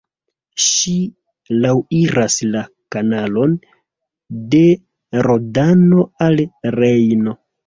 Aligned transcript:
Ŝi 0.67 0.93
laŭiras 1.65 2.37
la 2.55 2.63
kanalon 2.95 3.53
de 4.55 4.63
Rodano 5.29 6.09
al 6.31 6.45
Rejno. 6.79 7.39